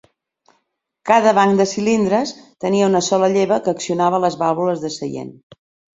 Cada 1.09 1.33
banc 1.39 1.59
de 1.59 1.67
cilindres 1.73 2.33
tenia 2.65 2.89
una 2.93 3.03
sola 3.11 3.29
lleva 3.35 3.61
que 3.67 3.75
accionava 3.77 4.23
les 4.25 4.39
vàlvules 4.45 4.83
de 4.87 4.93
seient. 4.97 5.35